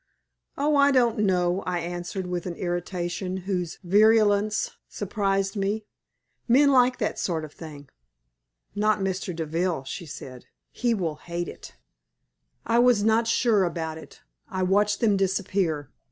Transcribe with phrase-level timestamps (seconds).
[0.57, 0.75] "Oh!
[0.77, 5.85] I don't know," I answered, with an irritation whose virulence surprised me.
[6.47, 7.87] "Men like that sort of thing."
[8.73, 9.35] "Not Mr.
[9.35, 10.47] Deville," she said.
[10.71, 11.75] "He will hate it."
[12.65, 14.21] I was not sure about it.
[14.49, 15.91] I watched them disappear.